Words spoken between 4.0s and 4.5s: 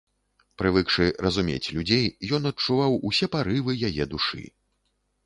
душы.